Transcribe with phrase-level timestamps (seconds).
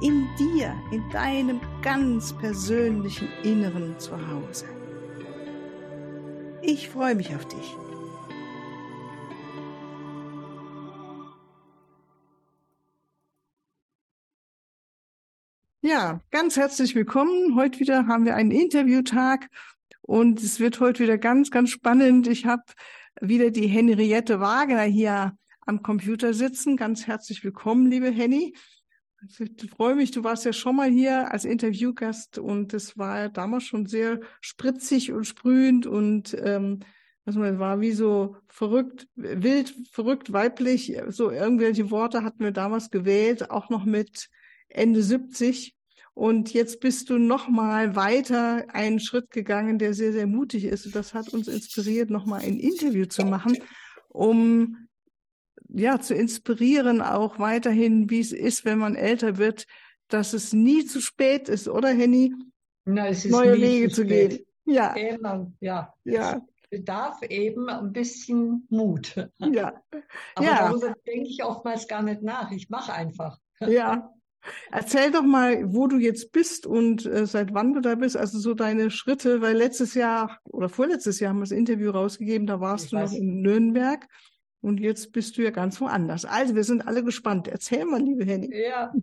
[0.00, 4.66] in dir, in deinem ganz persönlichen Inneren zu Hause.
[6.62, 7.76] Ich freue mich auf dich.
[15.82, 17.56] Ja, ganz herzlich willkommen.
[17.56, 19.50] Heute wieder haben wir einen Interviewtag
[20.00, 22.26] und es wird heute wieder ganz, ganz spannend.
[22.26, 22.62] Ich habe
[23.20, 25.36] wieder die Henriette Wagner hier
[25.66, 26.78] am Computer sitzen.
[26.78, 28.54] Ganz herzlich willkommen, liebe Henny.
[29.38, 33.64] Ich freue mich, du warst ja schon mal hier als Interviewgast und es war damals
[33.64, 36.80] schon sehr spritzig und sprühend und ähm,
[37.26, 40.94] also man war wie so verrückt, wild, verrückt, weiblich.
[41.08, 44.28] So irgendwelche Worte hatten wir damals gewählt, auch noch mit
[44.68, 45.74] Ende 70.
[46.12, 50.86] Und jetzt bist du noch mal weiter einen Schritt gegangen, der sehr, sehr mutig ist.
[50.86, 53.56] Und das hat uns inspiriert, noch mal ein Interview zu machen,
[54.08, 54.83] um
[55.74, 59.66] ja zu inspirieren, auch weiterhin, wie es ist, wenn man älter wird,
[60.08, 62.32] dass es nie zu spät ist, oder Henny?
[62.84, 64.38] Na, es ist Neue Wege zu, zu gehen.
[64.66, 64.92] Ja.
[64.94, 65.92] Immer, ja.
[66.04, 66.42] Ja.
[66.62, 69.14] Es bedarf eben ein bisschen Mut.
[69.38, 69.74] Ja.
[70.34, 70.68] Aber ja.
[70.68, 72.50] darüber denke ich oftmals gar nicht nach.
[72.50, 73.38] Ich mache einfach.
[73.66, 74.10] Ja.
[74.70, 78.38] Erzähl doch mal, wo du jetzt bist und äh, seit wann du da bist, also
[78.38, 82.60] so deine Schritte, weil letztes Jahr oder vorletztes Jahr haben wir das Interview rausgegeben, da
[82.60, 84.06] warst Ich du noch in Nürnberg
[84.64, 86.24] und jetzt bist du ja ganz woanders.
[86.24, 87.48] Also wir sind alle gespannt.
[87.48, 88.50] Erzähl mal, liebe Henny.
[88.56, 88.94] Ja.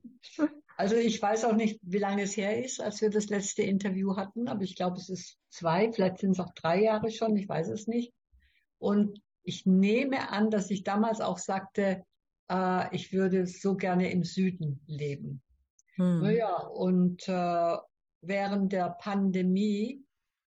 [0.76, 4.16] Also ich weiß auch nicht, wie lange es her ist, als wir das letzte Interview
[4.16, 7.48] hatten, aber ich glaube, es ist zwei, vielleicht sind es auch drei Jahre schon, ich
[7.48, 8.12] weiß es nicht.
[8.80, 12.04] Und ich nehme an, dass ich damals auch sagte,
[12.50, 15.44] äh, ich würde so gerne im Süden leben.
[15.98, 16.22] Hm.
[16.24, 17.78] Naja, und äh,
[18.22, 20.04] während der Pandemie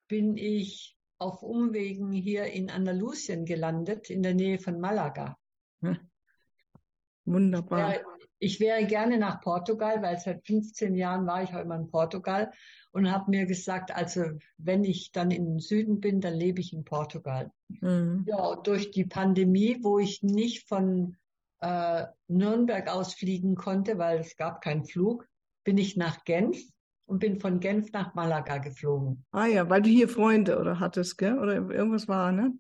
[0.08, 5.38] bin ich auf Umwegen hier in Andalusien gelandet, in der Nähe von Malaga.
[7.26, 7.92] Wunderbar.
[7.92, 8.04] Wäre,
[8.40, 12.52] ich wäre gerne nach Portugal, weil seit 15 Jahren war ich auch immer in Portugal
[12.92, 14.24] und habe mir gesagt, also
[14.58, 17.52] wenn ich dann im Süden bin, dann lebe ich in Portugal.
[17.80, 18.26] Hm.
[18.28, 21.18] Ja, durch die Pandemie, wo ich nicht von
[21.60, 25.28] äh, Nürnberg aus fliegen konnte, weil es gab keinen Flug,
[25.64, 26.58] bin ich nach Genf
[27.12, 29.26] und bin von Genf nach Malaga geflogen.
[29.34, 31.38] Ah ja, weil du hier Freunde oder hattest, gell?
[31.38, 32.54] Oder irgendwas war, ne?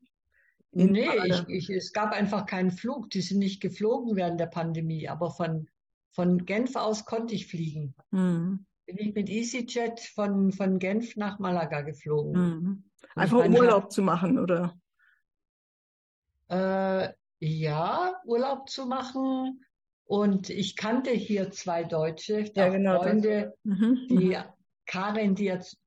[0.74, 3.10] In Nee, ich, ich, es gab einfach keinen Flug.
[3.12, 5.70] Die sind nicht geflogen während der Pandemie, aber von,
[6.12, 7.96] von Genf aus konnte ich fliegen.
[8.12, 8.66] Hm.
[8.88, 12.36] Bin ich mit EasyJet von, von Genf nach Malaga geflogen.
[12.36, 12.84] Hm.
[13.16, 14.78] Und Einfach um Urlaub zu machen, oder?
[16.50, 17.08] Äh,
[17.40, 19.64] ja, Urlaub zu machen.
[20.06, 24.08] Und ich kannte hier zwei Deutsche, Ja, genau, Freunde, Mhm.
[24.10, 24.38] die
[24.86, 25.78] Karin, die jetzt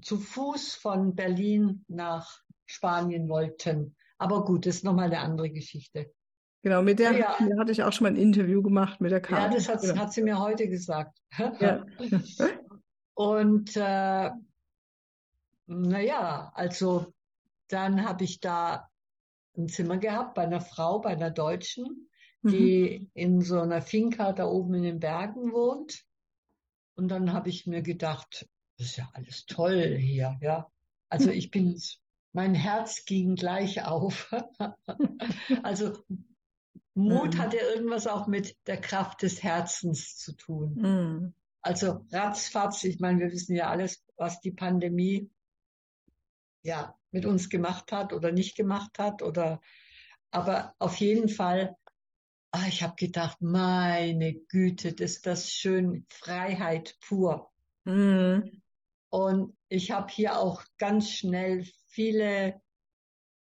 [0.00, 3.96] zu Fuß von Berlin nach Spanien wollten.
[4.18, 6.10] Aber gut, das ist nochmal eine andere Geschichte.
[6.62, 7.38] Genau, mit der, Ja.
[7.58, 9.52] hatte ich auch schon mal ein Interview gemacht mit der Ja, Karin.
[9.52, 9.96] das hat, Genau.
[9.96, 11.18] hat sie mir heute gesagt.
[11.60, 11.84] Ja.
[13.14, 14.30] Und äh,
[15.66, 17.12] naja, also
[17.68, 18.88] dann habe ich da
[19.56, 22.08] ein Zimmer gehabt bei einer Frau, bei einer Deutschen,
[22.46, 22.52] Mhm.
[22.52, 26.04] die in so einer Finca da oben in den Bergen wohnt.
[26.96, 28.48] Und dann habe ich mir gedacht,
[28.78, 30.70] das ist ja alles toll hier, ja.
[31.08, 31.80] Also ich bin,
[32.32, 34.30] mein Herz ging gleich auf.
[35.62, 35.98] Also
[36.94, 37.38] Mut Mhm.
[37.38, 40.74] hatte irgendwas auch mit der Kraft des Herzens zu tun.
[40.76, 41.34] Mhm.
[41.62, 45.30] Also ratzfatz, ich meine, wir wissen ja alles, was die Pandemie
[46.62, 49.60] ja mit uns gemacht hat oder nicht gemacht hat oder
[50.30, 51.76] aber auf jeden Fall,
[52.56, 57.50] ah, ich habe gedacht, meine Güte, das ist das schön Freiheit pur.
[57.84, 58.62] Mhm.
[59.10, 62.60] Und ich habe hier auch ganz schnell viele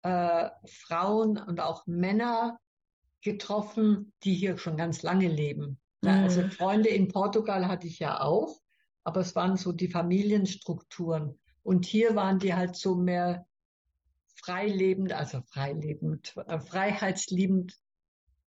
[0.02, 2.58] äh, Frauen und auch Männer
[3.23, 5.81] getroffen, die hier schon ganz lange leben.
[6.02, 6.50] Also Mhm.
[6.50, 8.61] Freunde in Portugal hatte ich ja auch,
[9.05, 11.38] aber es waren so die Familienstrukturen.
[11.62, 13.46] Und hier waren die halt so mehr
[14.34, 17.79] freilebend, also freilebend, äh, freiheitsliebend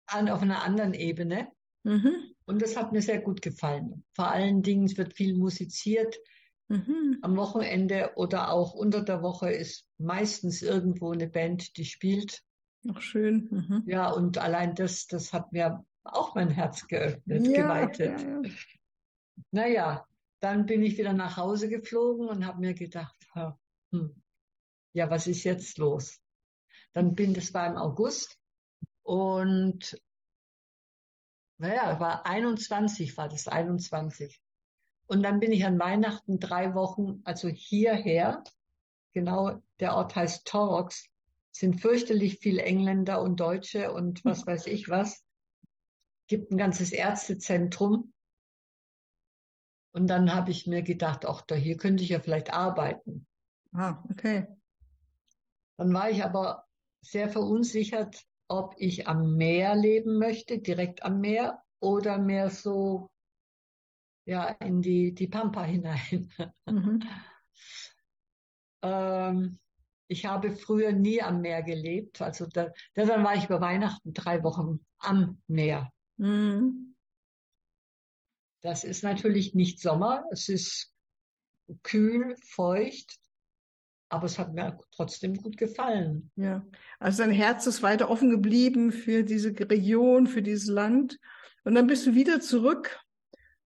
[0.07, 1.47] an, auf einer anderen Ebene.
[1.83, 2.33] Mhm.
[2.45, 4.03] Und das hat mir sehr gut gefallen.
[4.13, 6.17] Vor allen Dingen, es wird viel musiziert.
[6.67, 7.19] Mhm.
[7.21, 12.41] Am Wochenende oder auch unter der Woche ist meistens irgendwo eine Band, die spielt.
[12.91, 13.47] Ach, schön.
[13.51, 13.83] Mhm.
[13.87, 18.21] Ja, und allein das, das hat mir auch mein Herz geöffnet, Ja, geweitet.
[18.21, 18.49] ja, ja.
[19.51, 20.07] Naja,
[20.39, 23.15] dann bin ich wieder nach Hause geflogen und habe mir gedacht,
[23.91, 24.21] hm,
[24.93, 26.19] ja, was ist jetzt los?
[26.93, 28.39] Dann bin, das war im August
[29.05, 30.01] und
[31.57, 34.41] naja, war 21, war das 21.
[35.05, 38.43] Und dann bin ich an Weihnachten drei Wochen, also hierher,
[39.13, 41.07] genau, der Ort heißt Torrox,
[41.51, 45.23] sind fürchterlich viele Engländer und Deutsche und was weiß ich was.
[46.27, 48.11] Gibt ein ganzes Ärztezentrum.
[49.91, 53.27] Und dann habe ich mir gedacht, ach, da hier könnte ich ja vielleicht arbeiten.
[53.71, 54.47] Ah, okay.
[55.77, 56.65] Dann war ich aber
[57.01, 63.09] sehr verunsichert, ob ich am Meer leben möchte, direkt am Meer, oder mehr so
[64.25, 66.31] ja, in die, die Pampa hinein.
[66.65, 67.03] Mhm.
[68.81, 69.59] ähm,
[70.07, 72.21] ich habe früher nie am Meer gelebt.
[72.21, 75.91] Also da, dann war ich über Weihnachten drei Wochen am Meer.
[76.17, 76.95] Mhm.
[78.61, 80.25] Das ist natürlich nicht Sommer.
[80.31, 80.93] Es ist
[81.83, 83.19] kühl, feucht,
[84.09, 86.31] aber es hat mir trotzdem gut gefallen.
[86.35, 86.65] Ja,
[86.99, 91.19] also dein Herz ist weiter offen geblieben für diese Region, für dieses Land.
[91.63, 92.99] Und dann bist du wieder zurück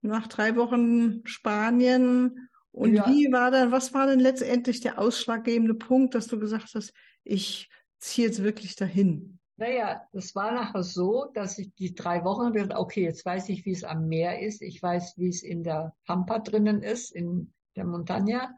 [0.00, 2.48] nach drei Wochen Spanien.
[2.70, 3.06] Und ja.
[3.08, 6.92] wie war dann, was war denn letztendlich der ausschlaggebende Punkt, dass du gesagt hast,
[7.24, 7.68] ich
[7.98, 9.38] ziehe jetzt wirklich dahin?
[9.56, 13.64] Naja, das war nachher so, dass ich die drei Wochen gedacht, okay, jetzt weiß ich,
[13.64, 14.62] wie es am Meer ist.
[14.62, 18.50] Ich weiß, wie es in der Pampa drinnen ist, in der Montaña.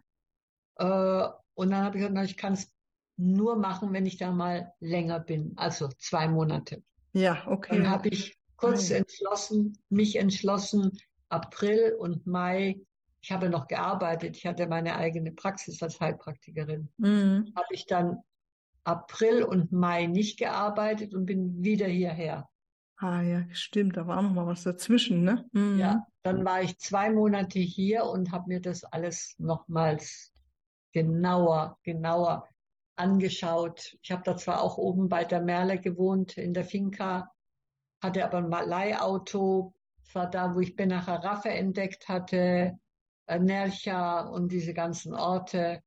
[0.76, 1.28] Äh,
[1.60, 2.72] und dann habe ich gesagt, ich kann es
[3.18, 6.82] nur machen, wenn ich da mal länger bin, also zwei Monate.
[7.12, 7.76] Ja, okay.
[7.76, 10.98] Dann habe ich kurz entschlossen, mich entschlossen,
[11.28, 12.80] April und Mai,
[13.20, 17.52] ich habe noch gearbeitet, ich hatte meine eigene Praxis als Heilpraktikerin, mhm.
[17.54, 18.20] habe ich dann
[18.84, 22.48] April und Mai nicht gearbeitet und bin wieder hierher.
[22.96, 25.44] Ah ja, stimmt, da war noch mal was dazwischen, ne?
[25.52, 25.78] Mhm.
[25.78, 30.32] Ja, dann war ich zwei Monate hier und habe mir das alles nochmals
[30.92, 32.48] genauer, genauer
[32.96, 33.96] angeschaut.
[34.02, 37.30] Ich habe da zwar auch oben bei der Merle gewohnt in der Finca,
[38.02, 42.78] hatte aber ein Leihauto, das war da, wo ich Benacharaffe entdeckt hatte,
[43.26, 45.82] äh, Nercha und diese ganzen Orte.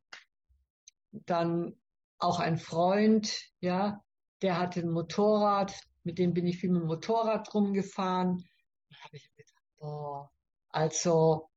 [1.12, 1.76] Dann
[2.18, 4.02] auch ein Freund, ja,
[4.42, 5.74] der hatte ein Motorrad,
[6.04, 8.44] mit dem bin ich viel mit dem Motorrad rumgefahren.
[8.90, 10.32] Da habe ich gedacht, boah,
[10.70, 11.50] also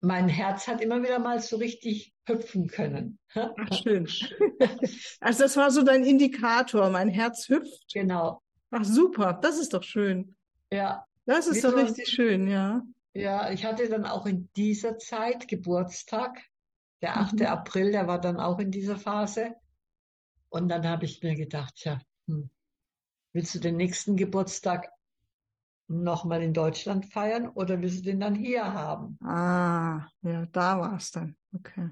[0.00, 3.18] mein Herz hat immer wieder mal so richtig hüpfen können.
[3.34, 4.08] Ach, schön.
[5.20, 7.92] Also das war so dein Indikator, mein Herz hüpft.
[7.92, 8.42] Genau.
[8.70, 10.36] Ach super, das ist doch schön.
[10.70, 12.82] Ja, das ist doch richtig schön, ja.
[13.14, 16.38] Ja, ich hatte dann auch in dieser Zeit Geburtstag.
[17.02, 17.40] Der 8.
[17.40, 17.46] Mhm.
[17.46, 19.54] April, der war dann auch in dieser Phase.
[20.48, 22.50] Und dann habe ich mir gedacht, ja, hm,
[23.32, 24.90] willst du den nächsten Geburtstag
[25.88, 29.18] nochmal in Deutschland feiern oder willst du den dann hier haben?
[29.24, 31.36] Ah, ja, da war es dann.
[31.54, 31.90] Okay.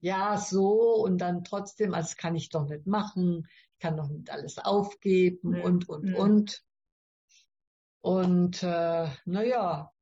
[0.00, 4.08] Ja, so und dann trotzdem, also das kann ich doch nicht machen, ich kann doch
[4.08, 5.64] nicht alles aufgeben ja.
[5.64, 6.16] und, und, ja.
[6.16, 6.62] und.
[8.00, 9.92] Und äh, naja,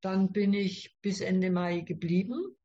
[0.00, 2.56] dann bin ich bis Ende Mai geblieben.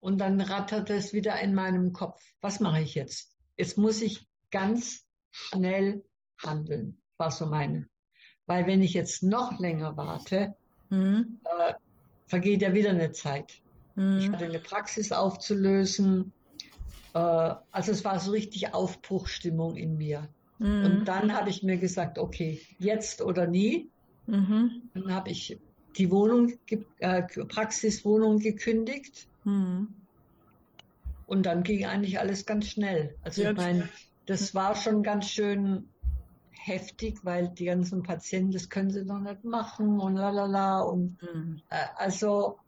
[0.00, 2.22] Und dann rattert es wieder in meinem Kopf.
[2.40, 3.36] Was mache ich jetzt?
[3.56, 6.04] Jetzt muss ich ganz schnell
[6.38, 7.88] handeln, war so meine.
[8.48, 10.54] Weil wenn ich jetzt noch länger warte,
[10.88, 11.38] mhm.
[11.44, 11.74] äh,
[12.26, 13.60] vergeht ja wieder eine Zeit.
[13.94, 14.18] Mhm.
[14.18, 16.32] Ich hatte eine Praxis aufzulösen.
[17.12, 20.28] Äh, also es war so richtig Aufbruchstimmung in mir.
[20.58, 20.84] Mhm.
[20.84, 23.90] Und dann habe ich mir gesagt, okay, jetzt oder nie.
[24.26, 24.82] Mhm.
[24.94, 25.58] Dann habe ich
[25.98, 26.54] die Wohnung,
[27.00, 29.28] äh, Praxiswohnung gekündigt.
[29.44, 29.88] Mhm.
[31.26, 33.14] Und dann ging eigentlich alles ganz schnell.
[33.22, 33.90] Also ja, ich meine,
[34.24, 35.90] das war schon ganz schön
[36.68, 40.80] heftig, weil die ganzen Patienten, das können sie doch nicht machen und lalala.
[40.80, 41.60] Und mhm.
[41.70, 42.58] äh, also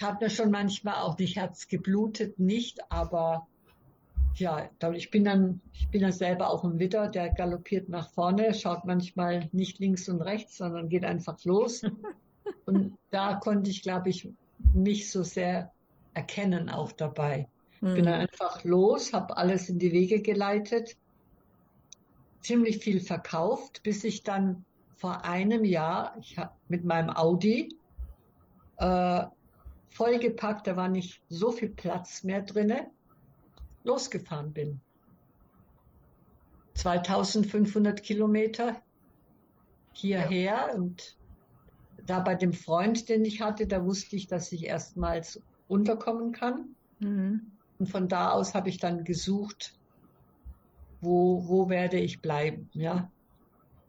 [0.00, 3.46] hat mir schon manchmal auch nicht Herz geblutet, nicht, aber
[4.36, 8.54] ja, ich bin dann, ich bin dann selber auch ein Widder, der galoppiert nach vorne,
[8.54, 11.82] schaut manchmal nicht links und rechts, sondern geht einfach los.
[12.66, 14.28] und da konnte ich, glaube ich,
[14.72, 15.72] mich so sehr
[16.14, 17.48] erkennen auch dabei.
[17.80, 17.94] Mhm.
[17.94, 20.96] Bin dann einfach los, habe alles in die Wege geleitet,
[22.40, 24.64] ziemlich viel verkauft, bis ich dann
[24.96, 26.16] vor einem Jahr,
[26.68, 27.76] mit meinem Audi
[28.76, 29.24] äh,
[29.88, 32.90] vollgepackt, da war nicht so viel Platz mehr drinne
[33.84, 34.80] losgefahren bin.
[36.74, 38.80] 2500 Kilometer
[39.92, 40.74] hierher ja.
[40.74, 41.16] und
[42.06, 46.74] da bei dem Freund, den ich hatte, da wusste ich, dass ich erstmals unterkommen kann.
[46.98, 47.52] Mhm.
[47.78, 49.74] Und von da aus habe ich dann gesucht,
[51.00, 53.10] wo, wo werde ich bleiben, ja.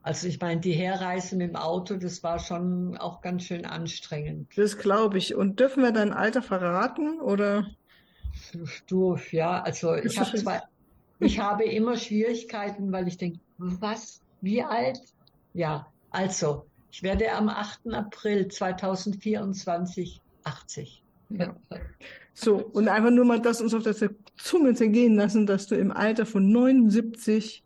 [0.03, 4.47] Also ich meine, die Herreise mit dem Auto, das war schon auch ganz schön anstrengend.
[4.55, 5.35] Das glaube ich.
[5.35, 7.67] Und dürfen wir dein Alter verraten oder?
[8.87, 10.61] Du, ja, also ich habe zwei,
[11.19, 14.99] ich habe immer Schwierigkeiten, weil ich denke, was, wie alt?
[15.53, 17.93] Ja, also ich werde am 8.
[17.93, 21.00] April 2024 80.
[21.37, 21.55] Ja.
[22.33, 23.95] So, und einfach nur mal das uns auf der
[24.37, 27.63] Zunge zergehen lassen, dass du im Alter von 79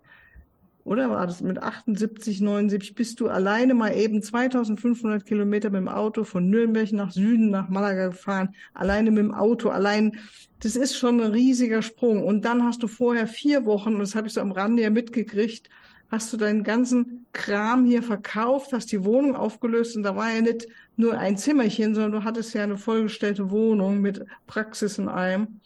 [0.86, 5.88] oder war das mit 78, 79, bist du alleine mal eben 2500 Kilometer mit dem
[5.88, 10.20] Auto von Nürnberg nach Süden, nach Malaga gefahren, alleine mit dem Auto, allein,
[10.60, 12.24] das ist schon ein riesiger Sprung.
[12.24, 14.92] Und dann hast du vorher vier Wochen, und das habe ich so am Rande ja
[14.92, 15.70] mitgekriegt,
[16.10, 20.42] hast du deinen ganzen Kram hier verkauft, hast die Wohnung aufgelöst und da war ja
[20.42, 25.60] nicht nur ein Zimmerchen, sondern du hattest ja eine vollgestellte Wohnung mit Praxis in allem.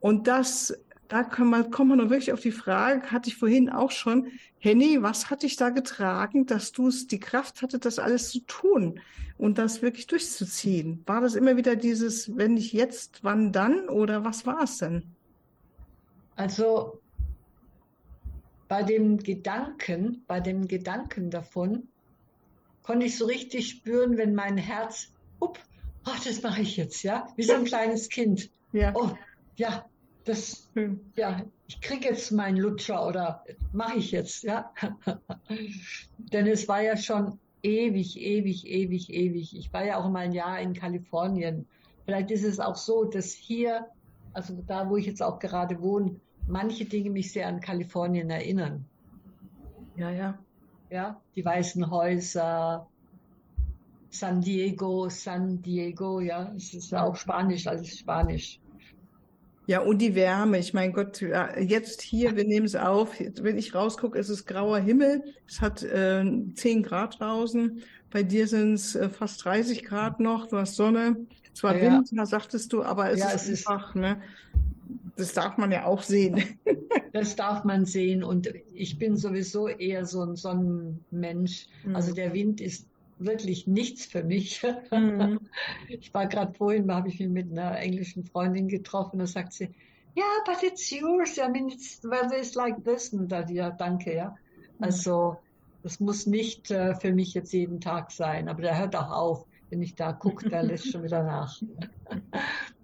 [0.00, 0.74] Und das
[1.08, 4.32] da kann man, kommt man noch wirklich auf die Frage, hatte ich vorhin auch schon,
[4.58, 8.40] Henny, was hat dich da getragen, dass du es die Kraft hatte, das alles zu
[8.40, 9.00] tun
[9.36, 11.02] und das wirklich durchzuziehen?
[11.06, 15.04] War das immer wieder dieses, wenn nicht jetzt, wann dann oder was war es denn?
[16.36, 17.00] Also
[18.74, 21.86] bei dem Gedanken, bei dem Gedanken davon,
[22.82, 25.60] konnte ich so richtig spüren, wenn mein Herz, up,
[26.04, 28.50] oh, das mache ich jetzt, ja, wie so ein kleines Kind.
[28.72, 28.92] Ja.
[28.96, 29.10] Oh,
[29.54, 29.84] ja,
[30.24, 30.98] das, hm.
[31.14, 34.72] ja, ich kriege jetzt meinen Lutscher oder mache ich jetzt, ja.
[36.18, 39.56] Denn es war ja schon ewig, ewig, ewig, ewig.
[39.56, 41.68] Ich war ja auch mal ein Jahr in Kalifornien.
[42.04, 43.86] Vielleicht ist es auch so, dass hier,
[44.32, 46.16] also da, wo ich jetzt auch gerade wohne,
[46.46, 48.84] manche Dinge mich sehr an Kalifornien erinnern.
[49.96, 50.38] Ja, ja.
[50.90, 52.86] Ja, die weißen Häuser,
[54.10, 58.60] San Diego, San Diego, ja, es ist ja auch Spanisch, alles Spanisch.
[59.66, 60.58] Ja, und die Wärme.
[60.58, 63.18] Ich mein Gott, jetzt hier, wir nehmen es auf.
[63.18, 65.24] Wenn ich rausgucke, ist es grauer Himmel.
[65.48, 66.22] Es hat äh,
[66.54, 67.80] 10 Grad draußen.
[68.10, 70.46] Bei dir sind es äh, fast 30 Grad noch.
[70.48, 71.16] Du hast Sonne.
[71.54, 71.92] Zwar ja.
[71.92, 74.00] Wind, sagtest du, aber es ja, ist es einfach, ist...
[74.00, 74.20] ne?
[75.16, 76.58] Das darf man ja auch sehen.
[77.12, 78.24] Das darf man sehen.
[78.24, 81.68] Und ich bin sowieso eher so ein Sonnenmensch.
[81.84, 81.94] Mhm.
[81.94, 82.88] Also der Wind ist
[83.20, 84.62] wirklich nichts für mich.
[84.90, 85.38] Mhm.
[85.88, 89.68] Ich war gerade vorhin, habe ich mich mit einer englischen Freundin getroffen, da sagt sie,
[90.16, 91.38] ja, yeah, but it's yours.
[91.38, 93.10] I mean, it's weather is like this.
[93.10, 94.30] Und da, ja, danke, ja.
[94.78, 94.84] Mhm.
[94.84, 95.36] Also,
[95.84, 99.46] das muss nicht äh, für mich jetzt jeden Tag sein, aber der hört auch auf.
[99.70, 101.60] Wenn ich da gucke, der lässt schon wieder nach.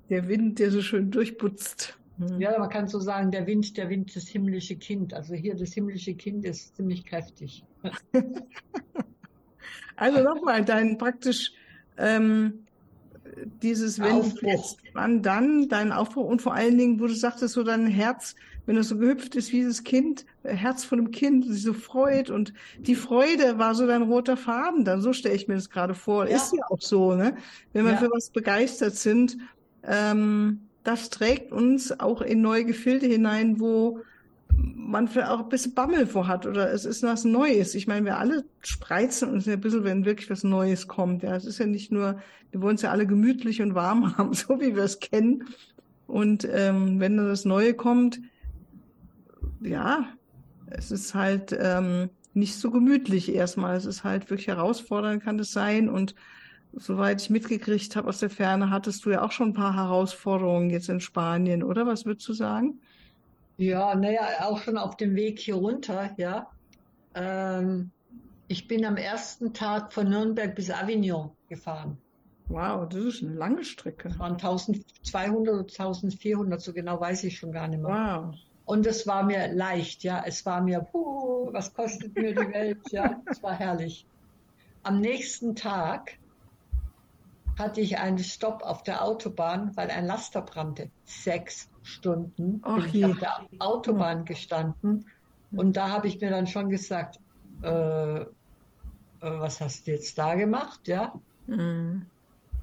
[0.09, 2.00] Der Wind, der so schön durchputzt.
[2.21, 2.41] Mhm.
[2.41, 5.15] Ja, man kann so sagen, der Wind, der Wind, das himmlische Kind.
[5.15, 7.65] Also hier das himmlische Kind ist ziemlich kräftig.
[9.97, 11.53] Also nochmal, dein praktisch
[11.99, 12.65] ähm,
[13.63, 13.99] dieses
[14.41, 18.35] jetzt, wann dann, dein Aufbruch und vor allen Dingen, wo du sagtest, so dein Herz,
[18.65, 21.75] wenn das so gehüpft ist wie dieses Kind, äh, Herz von einem Kind, sich so
[21.75, 25.69] freut und die Freude war so dein roter Faden, dann so stelle ich mir das
[25.69, 26.27] gerade vor.
[26.27, 26.37] Ja.
[26.37, 27.37] Ist ja auch so, ne?
[27.75, 27.99] Wenn wir ja.
[27.99, 29.37] für was begeistert sind,
[29.83, 34.01] ähm, das trägt uns auch in neue Gefilde hinein, wo
[34.53, 37.75] man vielleicht auch ein bisschen Bammel vor hat oder es ist was Neues.
[37.75, 41.23] Ich meine, wir alle spreizen uns ja ein bisschen, wenn wirklich was Neues kommt.
[41.23, 42.21] Ja, es ist ja nicht nur,
[42.51, 45.45] wir wollen es ja alle gemütlich und warm haben, so wie wir es kennen.
[46.07, 48.21] Und ähm, wenn dann das Neue kommt,
[49.61, 50.09] ja,
[50.67, 53.77] es ist halt ähm, nicht so gemütlich erstmal.
[53.77, 55.89] Es ist halt wirklich herausfordernd, kann es sein.
[55.89, 56.15] Und
[56.73, 60.71] soweit ich mitgekriegt habe aus der Ferne, hattest du ja auch schon ein paar Herausforderungen
[60.71, 61.87] jetzt in Spanien, oder?
[61.87, 62.81] Was würdest du sagen?
[63.57, 66.51] Ja, naja, auch schon auf dem Weg hier runter, ja.
[67.15, 67.91] Ähm,
[68.49, 71.99] ich bin am ersten Tag von Nürnberg bis Avignon gefahren.
[72.49, 74.09] Wow, das ist eine lange Strecke.
[74.09, 77.91] Das waren 1200 oder 1400, so genau weiß ich schon gar nicht mehr.
[77.91, 78.35] Wow.
[78.65, 80.23] Und es war mir leicht, ja.
[80.27, 83.21] Es war mir, puh, was kostet mir die Welt, ja.
[83.27, 84.07] Es war herrlich.
[84.83, 86.19] Am nächsten Tag
[87.59, 90.91] hatte ich einen Stopp auf der Autobahn, weil ein Laster brannte.
[91.05, 95.07] Sechs Stunden Ach bin ich auf der Autobahn gestanden
[95.53, 97.19] und da habe ich mir dann schon gesagt,
[97.63, 98.27] äh, äh,
[99.21, 101.13] was hast du jetzt da gemacht, ja?
[101.47, 102.07] Mhm.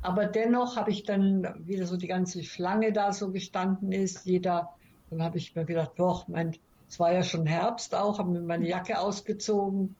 [0.02, 4.70] Aber dennoch habe ich dann wieder so die ganze Schlange da so gestanden ist, jeder,
[5.10, 6.56] dann habe ich mir gedacht, doch, mein,
[6.88, 9.96] es war ja schon Herbst auch, habe mir meine Jacke ausgezogen,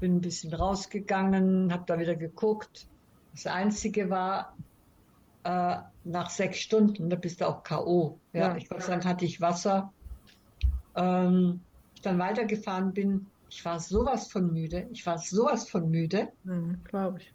[0.00, 2.86] bin ein bisschen rausgegangen, habe da wieder geguckt.
[3.36, 4.56] Das Einzige war,
[5.44, 8.18] äh, nach sechs Stunden, da bist du auch K.O.
[8.32, 8.56] Ja, ja.
[8.56, 9.92] ich Gott sei Dank hatte ich Wasser.
[10.94, 11.60] Ähm,
[11.94, 14.88] ich dann weitergefahren bin, ich war sowas von müde.
[14.92, 16.28] Ich war sowas von müde.
[16.44, 17.32] Mhm, Glaube ich.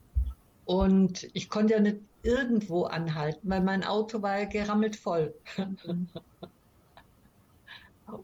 [0.65, 5.35] Und ich konnte ja nicht irgendwo anhalten, weil mein Auto war ja gerammelt voll.
[5.85, 6.07] Mhm.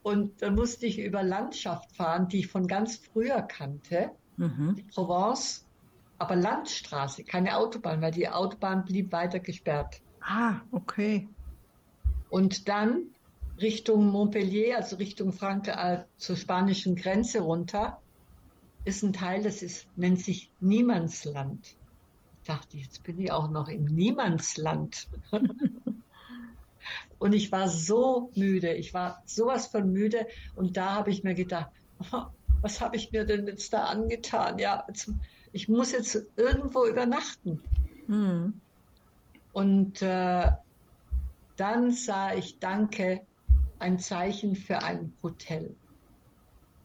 [0.01, 4.12] Und dann musste ich über Landschaft fahren, die ich von ganz früher kannte.
[4.36, 4.75] mhm.
[4.75, 5.66] die Provence,
[6.17, 10.01] aber Landstraße, keine Autobahn, weil die Autobahn blieb weiter gesperrt.
[10.21, 11.27] Ah, okay.
[12.29, 13.03] Und dann
[13.59, 18.00] Richtung Montpellier, also Richtung Frankreich, äh, zur spanischen Grenze runter,
[18.86, 21.75] ist ein Teil, das ist, nennt sich Niemandsland.
[22.41, 25.07] Ich dachte, jetzt bin ich auch noch im Niemandsland.
[27.19, 31.33] und ich war so müde, ich war sowas von müde und da habe ich mir
[31.33, 31.71] gedacht,
[32.62, 34.59] was habe ich mir denn jetzt da angetan?
[34.59, 35.12] Ja, jetzt,
[35.58, 37.60] ich muss jetzt irgendwo übernachten.
[38.06, 38.62] Mhm.
[39.54, 40.52] Und äh,
[41.56, 43.22] dann sah ich Danke
[43.80, 45.76] ein Zeichen für ein Hotel.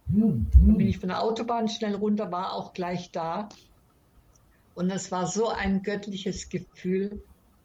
[0.09, 0.47] Mhm.
[0.55, 3.50] Dann bin ich von der Autobahn schnell runter, war auch gleich da.
[4.75, 7.23] Und es war so ein göttliches Gefühl,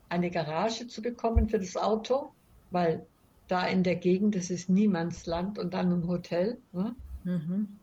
[0.09, 2.33] eine Garage zu bekommen für das Auto,
[2.69, 3.05] weil
[3.47, 6.57] da in der Gegend, das ist Niemandsland und dann ein Hotel.
[6.73, 6.93] Ne?
[7.23, 7.79] Mhm.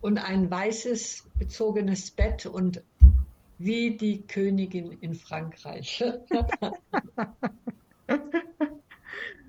[0.00, 2.82] Und ein weißes bezogenes Bett und
[3.58, 6.02] wie die Königin in Frankreich.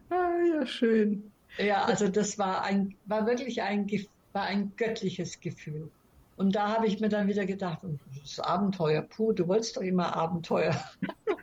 [0.10, 1.32] ah, ja, schön.
[1.58, 3.88] Ja, also das war ein, war wirklich ein,
[4.34, 5.90] war ein göttliches Gefühl.
[6.36, 7.80] Und da habe ich mir dann wieder gedacht,
[8.22, 10.76] das Abenteuer, puh, du wolltest doch immer Abenteuer.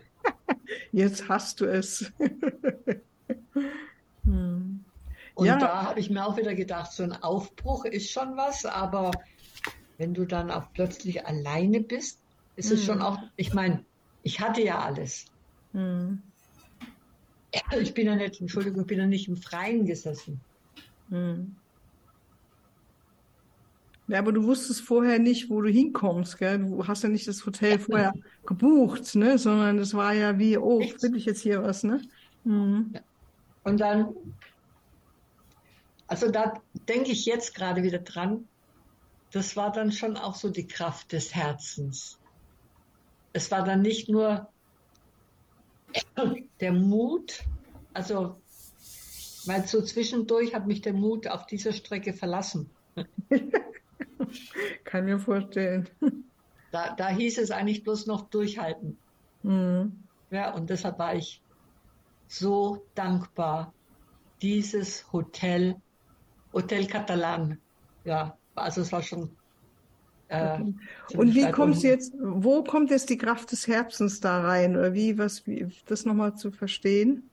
[0.93, 2.12] Jetzt hast du es.
[5.38, 5.42] hm.
[5.42, 5.59] Und ja.
[5.59, 9.11] da habe ich mir auch wieder gedacht, so ein Aufbruch ist schon was, aber
[9.97, 12.21] wenn du dann auch plötzlich alleine bist,
[12.57, 12.76] ist hm.
[12.76, 13.85] es schon auch, ich meine,
[14.23, 15.26] ich hatte ja alles.
[15.73, 16.23] Hm.
[17.80, 20.40] Ich bin ja nicht, Entschuldigung, ich bin ja nicht im Freien gesessen.
[21.09, 21.57] Hm.
[24.09, 26.59] Ja, aber du wusstest vorher nicht, wo du hinkommst, gell?
[26.59, 28.14] Du hast ja nicht das Hotel vorher
[28.47, 29.38] gebucht, ne?
[29.38, 32.00] Sondern es war ja wie, oh, finde ich jetzt hier was, ne?
[32.45, 32.95] Mhm.
[33.64, 34.14] Und dann,
[36.09, 36.55] also da
[36.88, 38.49] denke ich jetzt gerade wieder dran,
[39.31, 42.19] das war dann schon auch so die Kraft des Herzens.
[43.35, 44.49] Es war dann nicht nur
[46.61, 47.44] der Mut,
[47.92, 48.40] also,
[49.44, 52.71] weil so zwischendurch hat mich der Mut auf dieser Strecke verlassen.
[54.85, 55.88] Kann mir vorstellen.
[56.73, 58.99] Da, da hieß es eigentlich bloß noch durchhalten.
[59.42, 60.05] Mhm.
[60.31, 61.42] Ja, und deshalb war ich
[62.27, 63.73] so dankbar,
[64.42, 65.77] dieses Hotel,
[66.59, 67.57] Hotel Catalan,
[68.05, 69.31] ja, also es war schon.
[70.27, 70.61] Äh,
[71.14, 74.77] Und wie kommst du jetzt, wo kommt jetzt die Kraft des Herzens da rein?
[74.77, 77.31] Oder wie, was, wie, das nochmal zu verstehen?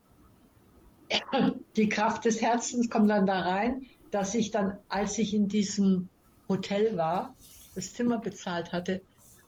[1.76, 6.08] Die Kraft des Herzens kommt dann da rein, dass ich dann, als ich in diesem
[6.48, 7.36] Hotel war,
[7.74, 9.02] das Zimmer bezahlt hatte,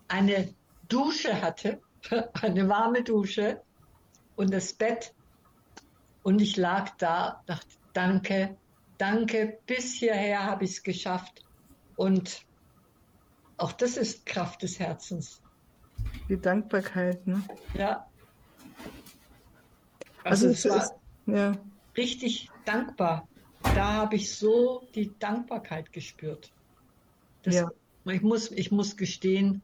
[0.08, 0.54] eine
[0.90, 1.80] Dusche hatte,
[2.42, 3.62] eine warme Dusche
[4.36, 5.14] und das Bett.
[6.24, 8.58] Und ich lag da, dachte, danke,
[8.98, 11.44] danke, bis hierher habe ich es geschafft.
[11.96, 12.46] Und
[13.58, 15.42] auch das ist Kraft des Herzens.
[16.30, 17.44] Die Dankbarkeit, ne?
[17.74, 18.08] Ja.
[20.24, 20.94] Also, also es war ist,
[21.26, 21.58] ja.
[21.96, 23.28] richtig dankbar.
[23.64, 26.52] Da habe ich so die Dankbarkeit gespürt.
[27.44, 27.72] Das, ja.
[28.06, 29.62] ich, muss, ich muss gestehen,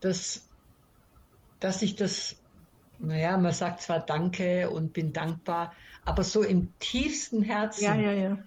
[0.00, 0.48] dass,
[1.60, 2.36] dass ich das,
[2.98, 5.72] naja, man sagt zwar Danke und bin dankbar,
[6.04, 7.84] aber so im tiefsten Herzen.
[7.84, 8.38] Ja, ja, ja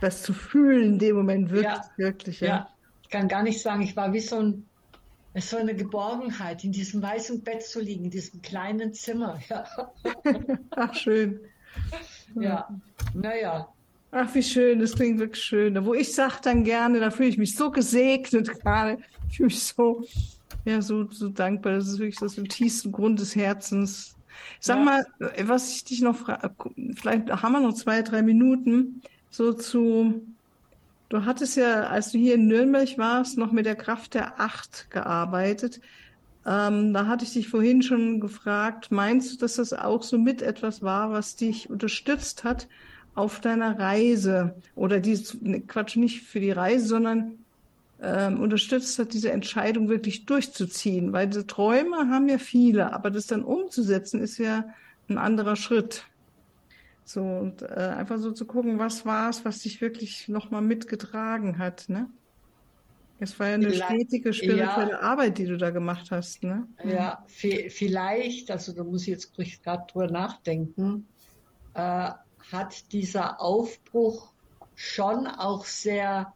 [0.00, 2.40] das zu fühlen in dem Moment wirklich, ja, wirklich.
[2.40, 2.48] Ja.
[2.48, 2.68] ja,
[3.02, 4.64] ich kann gar nicht sagen, ich war wie so, ein,
[5.36, 9.38] so eine Geborgenheit, in diesem weißen Bett zu liegen, in diesem kleinen Zimmer.
[9.48, 9.64] Ja.
[10.70, 11.40] Ach, schön.
[12.34, 12.68] Ja,
[13.14, 13.68] naja.
[14.12, 15.84] Ach, wie schön, das klingt wirklich schön.
[15.84, 18.98] Wo ich sage dann gerne, da fühle ich mich so gesegnet gerade.
[19.28, 20.04] Ich fühle mich so,
[20.64, 21.74] ja, so, so dankbar.
[21.74, 24.15] Das ist wirklich das im tiefsten Grund des Herzens.
[24.60, 24.84] Sag ja.
[24.84, 25.06] mal,
[25.44, 26.50] was ich dich noch frage,
[26.94, 30.26] vielleicht haben wir noch zwei, drei Minuten so zu,
[31.08, 34.90] du hattest ja, als du hier in Nürnberg warst, noch mit der Kraft der Acht
[34.90, 35.80] gearbeitet.
[36.46, 40.42] Ähm, da hatte ich dich vorhin schon gefragt, meinst du, dass das auch so mit
[40.42, 42.68] etwas war, was dich unterstützt hat
[43.14, 44.54] auf deiner Reise?
[44.76, 47.38] Oder die, ne, Quatsch, nicht für die Reise, sondern
[48.02, 51.12] ähm, unterstützt hat, diese Entscheidung wirklich durchzuziehen?
[51.12, 54.64] Weil diese Träume haben ja viele, aber das dann umzusetzen ist ja
[55.08, 56.04] ein anderer Schritt.
[57.04, 61.58] So, und äh, einfach so zu gucken, was war es, was dich wirklich nochmal mitgetragen
[61.58, 62.10] hat, ne?
[63.18, 66.66] Es war ja eine vielleicht, stetige spirituelle ja, Arbeit, die du da gemacht hast, ne?
[66.84, 71.06] Ja, vielleicht, also da muss ich jetzt gerade drüber nachdenken,
[71.74, 72.10] äh,
[72.52, 74.32] hat dieser Aufbruch
[74.74, 76.34] schon auch sehr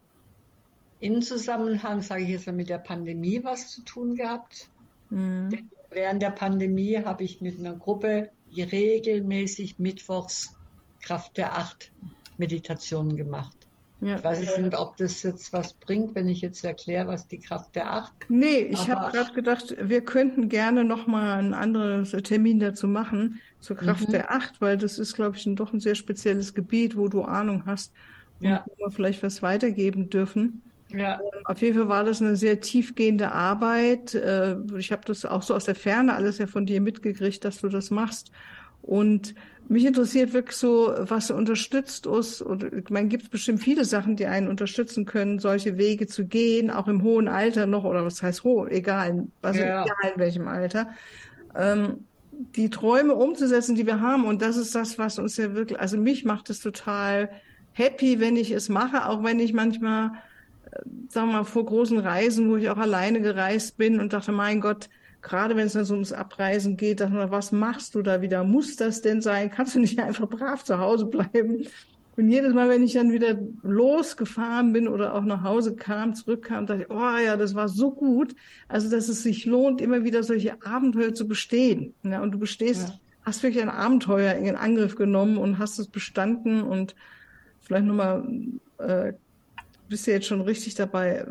[1.00, 4.68] im Zusammenhang, sage ich jetzt mal, mit der Pandemie was zu tun gehabt.
[5.08, 5.70] Mhm.
[5.90, 10.54] Während der Pandemie habe ich mit einer Gruppe regelmäßig mittwochs
[11.00, 11.90] Kraft der Acht
[12.38, 13.56] Meditationen gemacht.
[14.00, 14.16] Ja.
[14.16, 17.76] Ich weiß nicht, ob das jetzt was bringt, wenn ich jetzt erkläre, was die Kraft
[17.76, 18.12] der Acht.
[18.28, 23.76] Nee, ich habe gerade gedacht, wir könnten gerne nochmal einen anderen Termin dazu machen, zur
[23.76, 24.12] Kraft mhm.
[24.12, 27.22] der Acht, weil das ist, glaube ich, ein, doch ein sehr spezielles Gebiet, wo du
[27.22, 27.92] Ahnung hast
[28.40, 28.64] und ja.
[28.66, 30.62] wo wir vielleicht was weitergeben dürfen.
[30.92, 31.20] Ja.
[31.44, 34.14] Auf jeden Fall war das eine sehr tiefgehende Arbeit.
[34.14, 37.60] Äh, ich habe das auch so aus der Ferne alles ja von dir mitgekriegt, dass
[37.60, 38.30] du das machst.
[38.82, 39.34] Und
[39.68, 44.16] mich interessiert wirklich so, was unterstützt uns, oder ich meine, gibt es bestimmt viele Sachen,
[44.16, 48.22] die einen unterstützen können, solche Wege zu gehen, auch im hohen Alter noch, oder was
[48.22, 49.84] heißt hoch, egal, also ja.
[49.84, 50.88] egal in welchem Alter.
[51.54, 54.24] Ähm, die Träume umzusetzen, die wir haben.
[54.24, 57.30] Und das ist das, was uns ja wirklich, also mich macht es total
[57.72, 60.12] happy, wenn ich es mache, auch wenn ich manchmal
[61.08, 64.60] sagen wir mal, vor großen Reisen, wo ich auch alleine gereist bin und dachte, mein
[64.60, 64.88] Gott,
[65.22, 68.44] gerade wenn es dann so ums Abreisen geht, dachte ich, was machst du da wieder?
[68.44, 69.50] Muss das denn sein?
[69.50, 71.66] Kannst du nicht einfach brav zu Hause bleiben?
[72.16, 76.66] Und jedes Mal, wenn ich dann wieder losgefahren bin oder auch nach Hause kam, zurückkam,
[76.66, 78.34] dachte ich, oh ja, das war so gut.
[78.68, 81.94] Also, dass es sich lohnt, immer wieder solche Abenteuer zu bestehen.
[82.02, 82.94] Ja, und du bestehst, ja.
[83.22, 86.94] hast wirklich ein Abenteuer in Angriff genommen und hast es bestanden und
[87.60, 88.28] vielleicht nochmal
[88.78, 89.12] äh,
[89.90, 91.26] bist du jetzt schon richtig dabei,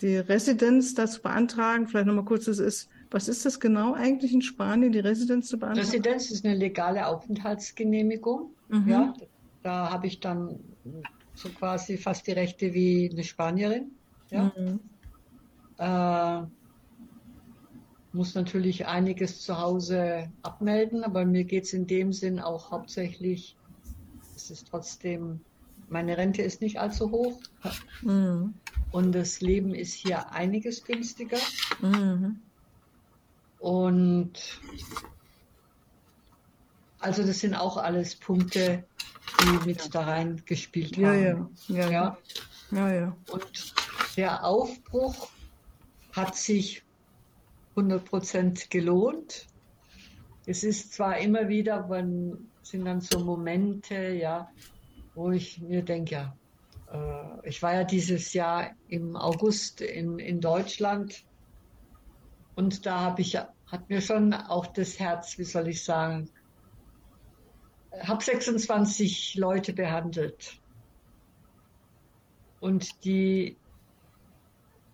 [0.00, 1.86] die Residenz dazu beantragen.
[1.86, 5.58] Vielleicht nochmal kurz, das ist, was ist das genau eigentlich in Spanien, die Residenz zu
[5.58, 5.86] beantragen?
[5.86, 8.50] Residenz ist eine legale Aufenthaltsgenehmigung.
[8.68, 8.88] Mhm.
[8.88, 9.14] Ja,
[9.62, 10.58] da habe ich dann
[11.34, 13.92] so quasi fast die Rechte wie eine Spanierin.
[14.30, 14.52] Ja.
[14.56, 14.80] Mhm.
[15.78, 16.46] Äh,
[18.12, 23.56] muss natürlich einiges zu Hause abmelden, aber mir geht es in dem Sinn auch hauptsächlich,
[24.36, 25.40] es ist trotzdem
[25.94, 27.40] meine Rente ist nicht allzu hoch
[28.02, 28.54] mhm.
[28.90, 31.38] und das Leben ist hier einiges günstiger.
[31.80, 32.40] Mhm.
[33.60, 34.32] Und
[36.98, 38.82] also das sind auch alles Punkte,
[39.40, 41.54] die mit da rein gespielt ja, haben.
[41.68, 42.18] Ja, ja, ja.
[42.72, 43.16] ja, ja.
[43.30, 43.74] Und
[44.16, 45.28] der Aufbruch
[46.10, 46.82] hat sich
[47.76, 49.46] 100% gelohnt.
[50.44, 54.50] Es ist zwar immer wieder, wenn sind dann so Momente, ja,
[55.14, 56.36] wo ich mir denke, ja,
[56.92, 61.24] äh, ich war ja dieses Jahr im August in, in Deutschland
[62.54, 66.30] und da habe ich, hat mir schon auch das Herz, wie soll ich sagen,
[68.00, 70.60] habe 26 Leute behandelt.
[72.60, 73.56] Und die,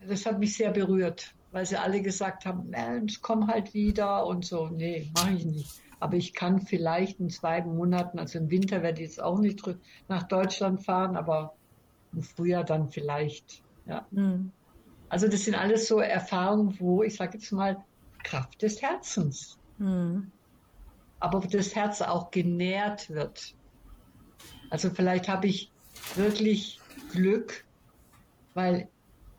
[0.06, 4.44] das hat mich sehr berührt, weil sie alle gesagt haben, Mensch, komm halt wieder und
[4.44, 4.68] so.
[4.68, 5.80] Nee, mache ich nicht.
[6.00, 9.62] Aber ich kann vielleicht in zwei Monaten, also im Winter werde ich jetzt auch nicht
[10.08, 11.54] nach Deutschland fahren, aber
[12.12, 13.62] im Frühjahr dann vielleicht.
[13.86, 14.06] Ja.
[14.10, 14.50] Mhm.
[15.10, 17.84] Also das sind alles so Erfahrungen, wo ich sage jetzt mal
[18.22, 19.58] Kraft des Herzens.
[19.78, 20.30] Mhm.
[21.18, 23.54] Aber das Herz auch genährt wird.
[24.70, 25.70] Also vielleicht habe ich
[26.14, 26.80] wirklich
[27.12, 27.64] Glück,
[28.54, 28.88] weil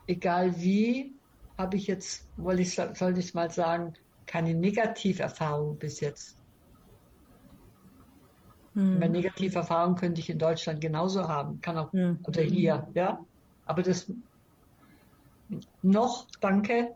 [0.06, 1.12] egal wie,
[1.58, 3.94] habe ich jetzt, wollte ich, soll ich mal sagen,
[4.26, 6.36] keine Negativerfahrung bis jetzt.
[8.74, 8.96] Mhm.
[8.96, 12.20] Eine negative Erfahrung könnte ich in Deutschland genauso haben, kann auch, mhm.
[12.24, 13.24] oder hier, ja.
[13.64, 14.10] Aber das
[15.82, 16.94] noch, danke,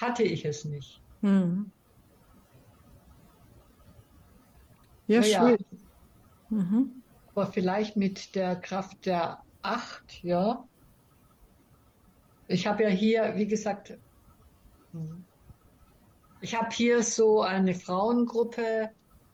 [0.00, 1.02] hatte ich es nicht.
[1.20, 1.72] Mhm.
[5.06, 5.88] Ja, naja, schön.
[6.50, 7.02] Mhm.
[7.34, 10.66] Aber vielleicht mit der Kraft der Acht, ja.
[12.46, 13.98] Ich habe ja hier, wie gesagt,
[16.40, 18.90] ich habe hier so eine Frauengruppe,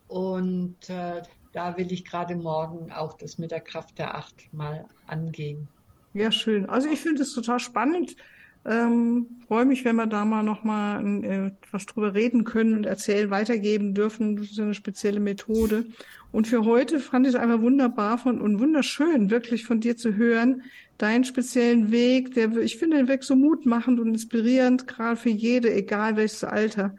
[0.08, 4.84] und äh, da will ich gerade morgen auch das mit der Kraft der Acht mal
[5.06, 5.68] angehen.
[6.14, 6.68] Ja, schön.
[6.68, 8.16] Also ich finde es total spannend.
[8.64, 12.84] Ähm, freue mich, wenn wir da mal noch mal äh, was drüber reden können und
[12.84, 14.36] erzählen, weitergeben dürfen.
[14.36, 15.86] Das ist eine spezielle Methode.
[16.32, 20.16] Und für heute fand ich es einfach wunderbar von, und wunderschön, wirklich von dir zu
[20.16, 20.62] hören,
[20.98, 25.72] deinen speziellen Weg, der, ich finde den Weg so mutmachend und inspirierend, gerade für jede,
[25.72, 26.96] egal welches Alter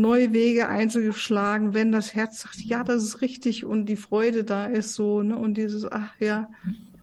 [0.00, 4.66] neue Wege einzuschlagen, wenn das Herz sagt, ja, das ist richtig und die Freude da
[4.66, 5.36] ist so, ne?
[5.36, 6.48] Und dieses, ach ja.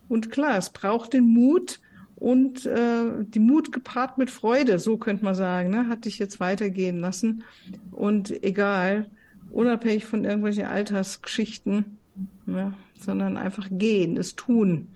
[0.07, 1.79] Und klar, es braucht den Mut
[2.15, 5.87] und äh, die Mut gepaart mit Freude, so könnte man sagen, ne?
[5.87, 7.43] Hat dich jetzt weitergehen lassen.
[7.91, 9.09] Und egal,
[9.51, 11.97] unabhängig von irgendwelchen Altersgeschichten,
[12.47, 14.89] ja, sondern einfach gehen, es tun.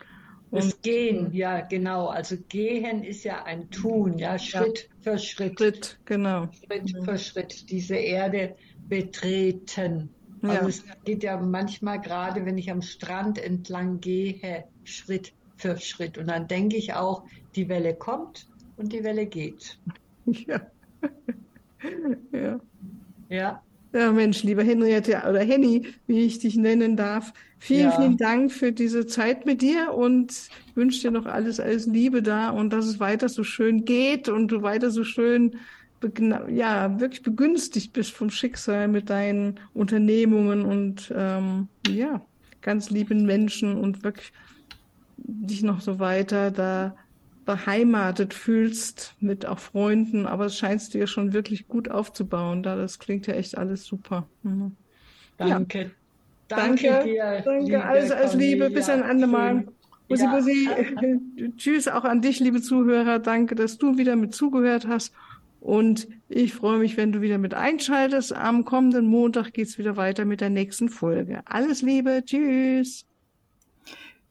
[0.52, 2.08] Das Gehen, ja, genau.
[2.08, 5.14] Also gehen ist ja ein Tun, ja, Schritt ja.
[5.14, 5.58] für Schritt.
[5.58, 6.50] Schritt, genau.
[6.52, 7.06] Schritt mhm.
[7.06, 8.56] für Schritt diese Erde
[8.90, 10.10] betreten.
[10.42, 10.50] Ja.
[10.50, 16.18] Also es geht ja manchmal gerade, wenn ich am Strand entlang gehe, Schritt für Schritt.
[16.18, 17.24] Und dann denke ich auch,
[17.56, 19.80] die Welle kommt und die Welle geht.
[20.48, 20.62] Ja.
[22.32, 22.60] ja.
[23.30, 23.64] Ja.
[23.94, 27.34] Ja, Mensch, liebe Henriette oder Henny, wie ich dich nennen darf.
[27.60, 30.34] Vielen, Ja, vielen Dank für diese Zeit mit dir und
[30.76, 34.48] wünsche dir noch alles, alles Liebe da und dass es weiter so schön geht und
[34.48, 35.58] du weiter so schön,
[36.50, 42.26] ja, wirklich begünstigt bist vom Schicksal mit deinen Unternehmungen und ähm, ja,
[42.62, 44.32] ganz lieben Menschen und wirklich
[45.18, 46.96] dich noch so weiter da
[47.52, 52.64] beheimatet fühlst mit auch Freunden, aber es scheinst du ja schon wirklich gut aufzubauen.
[52.64, 54.26] Da, das klingt ja echt alles super.
[54.44, 54.78] Mhm.
[55.38, 55.92] Ja, danke.
[56.48, 59.66] Danke danke, dir, danke, liebe alles, alles Liebe, bis ein andermal.
[60.08, 60.70] Bussi, Ja, Bussi.
[61.58, 63.20] Tschüss auch an dich, liebe Zuhörer.
[63.20, 65.14] Danke, dass du wieder mit zugehört hast.
[65.60, 68.34] Und ich freue mich, wenn du wieder mit einschaltest.
[68.34, 71.42] Am kommenden Montag geht's wieder weiter mit der nächsten Folge.
[71.46, 73.06] Alles Liebe, tschüss.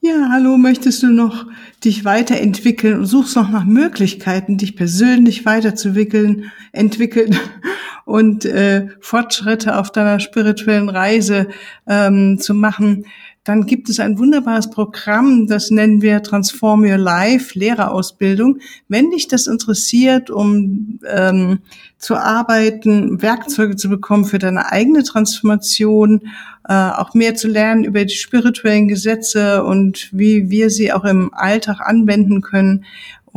[0.02, 1.44] Ja, hallo, möchtest du noch
[1.84, 7.38] dich weiterentwickeln und suchst noch nach Möglichkeiten, dich persönlich weiterzuwickeln, entwickeln
[8.06, 11.48] und äh, Fortschritte auf deiner spirituellen Reise
[11.86, 13.04] ähm, zu machen?
[13.44, 18.58] Dann gibt es ein wunderbares Programm, das nennen wir Transform Your Life, Lehrerausbildung.
[18.88, 21.60] Wenn dich das interessiert, um ähm,
[21.96, 26.20] zu arbeiten, Werkzeuge zu bekommen für deine eigene Transformation,
[26.68, 31.32] äh, auch mehr zu lernen über die spirituellen Gesetze und wie wir sie auch im
[31.32, 32.84] Alltag anwenden können,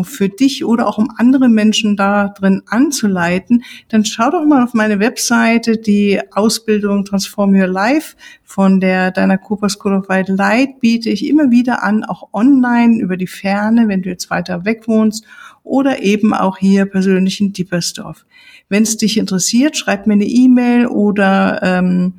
[0.02, 4.74] für dich oder auch um andere Menschen da drin anzuleiten, dann schau doch mal auf
[4.74, 10.80] meine Webseite, die Ausbildung Transform Your Life von der Deiner Cooper School of White Light
[10.80, 14.88] biete ich immer wieder an, auch online über die Ferne, wenn du jetzt weiter weg
[14.88, 15.26] wohnst
[15.64, 18.26] oder eben auch hier persönlich in Diepersdorf.
[18.70, 22.14] Wenn es dich interessiert, schreib mir eine E-Mail oder ähm,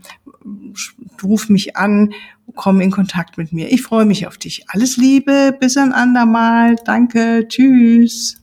[1.23, 2.13] ruf mich an,
[2.55, 3.73] komm in Kontakt mit mir.
[3.73, 4.65] Ich freue mich auf dich.
[4.69, 6.77] Alles Liebe, bis ein andermal.
[6.85, 8.37] Danke, tschüss.